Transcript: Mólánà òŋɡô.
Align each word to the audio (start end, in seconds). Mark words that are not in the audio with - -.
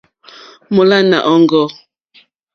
Mólánà 0.73 1.17
òŋɡô. 1.31 1.63